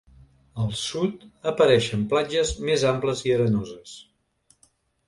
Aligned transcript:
Al 0.63 0.71
sud 0.83 1.27
apareixen 1.53 2.09
platges 2.15 2.55
més 2.71 2.89
amples 2.95 3.23
i 3.31 3.37
arenoses. 3.39 3.97